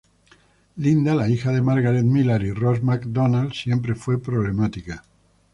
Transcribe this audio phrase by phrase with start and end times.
[0.77, 5.03] Linda, la hija de Margaret Millar y Ross Macdonald, siempre fue problemática.